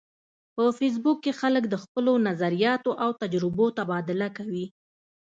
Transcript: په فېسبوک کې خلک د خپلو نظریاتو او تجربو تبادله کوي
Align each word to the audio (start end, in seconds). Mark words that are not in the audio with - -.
په 0.55 0.63
فېسبوک 0.77 1.17
کې 1.25 1.31
خلک 1.41 1.63
د 1.69 1.75
خپلو 1.83 2.11
نظریاتو 2.27 2.91
او 3.03 3.09
تجربو 3.21 3.65
تبادله 3.77 4.27
کوي 4.37 4.65